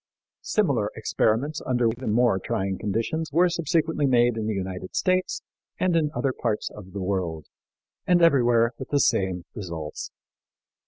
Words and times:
Similar 0.41 0.89
experiments 0.95 1.61
under 1.63 1.87
even 1.87 2.11
more 2.11 2.39
trying 2.39 2.79
conditions 2.79 3.29
were 3.31 3.47
subsequently 3.49 4.07
made 4.07 4.35
in 4.35 4.47
the 4.47 4.55
United 4.55 4.95
States 4.95 5.43
and 5.79 5.95
in 5.95 6.09
other 6.15 6.33
parts 6.33 6.71
of 6.71 6.93
the 6.93 7.03
world, 7.03 7.45
and 8.07 8.19
everywhere 8.19 8.71
with 8.79 8.89
the 8.89 8.99
same 8.99 9.45
results. 9.53 10.09